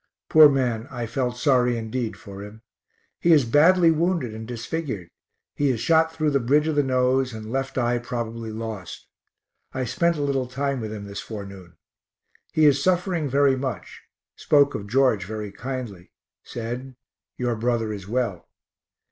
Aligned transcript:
Poor 0.29 0.49
man, 0.49 0.87
I 0.89 1.05
felt 1.05 1.37
sorry 1.37 1.77
indeed 1.77 2.17
for 2.17 2.41
him. 2.41 2.63
He 3.19 3.31
is 3.31 3.45
badly 3.45 3.91
wounded 3.91 4.33
and 4.33 4.47
disfigured. 4.47 5.11
He 5.53 5.69
is 5.69 5.79
shot 5.79 6.11
through 6.11 6.31
the 6.31 6.39
bridge 6.39 6.67
of 6.67 6.75
the 6.75 6.81
nose, 6.81 7.35
and 7.35 7.51
left 7.51 7.77
eye 7.77 7.99
probably 7.99 8.51
lost. 8.51 9.05
I 9.73 9.85
spent 9.85 10.15
a 10.15 10.23
little 10.23 10.47
time 10.47 10.81
with 10.81 10.91
him 10.91 11.05
this 11.05 11.21
forenoon. 11.21 11.77
He 12.51 12.65
is 12.65 12.81
suffering 12.81 13.29
very 13.29 13.55
much, 13.55 14.01
spoke 14.35 14.73
of 14.73 14.87
George 14.87 15.25
very 15.25 15.51
kindly; 15.51 16.11
said 16.41 16.95
"Your 17.37 17.55
brother 17.55 17.93
is 17.93 18.07
well." 18.07 18.49